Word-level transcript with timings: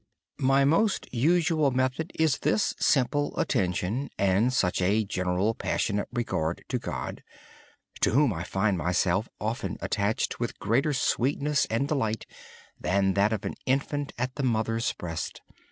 My 0.39 0.65
most 0.65 1.05
usual 1.13 1.69
method 1.69 2.11
is 2.15 2.39
this 2.39 2.73
simple 2.79 3.39
attention, 3.39 4.09
an 4.17 4.47
affectionate 4.47 6.07
regard 6.11 6.63
for 6.67 6.77
God 6.79 7.23
to 7.99 8.09
whom 8.09 8.33
I 8.33 8.43
find 8.43 8.79
myself 8.79 9.29
often 9.39 9.77
attached 9.79 10.39
with 10.39 10.57
greater 10.57 10.93
sweetness 10.93 11.67
and 11.69 11.87
delight 11.87 12.25
than 12.79 13.13
that 13.13 13.31
of 13.31 13.45
an 13.45 13.53
infant 13.67 14.11
at 14.17 14.33
the 14.33 14.43
mother's 14.43 14.91
breast. 14.91 15.41